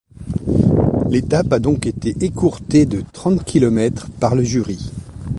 L'étape 1.11 1.53
a 1.53 1.59
donc 1.59 1.85
été 1.85 2.15
écourtée 2.25 2.87
de 2.87 3.03
trente 3.13 3.43
kilomètres 3.45 4.09
par 4.19 4.33
le 4.33 4.41
jury. 4.43 4.91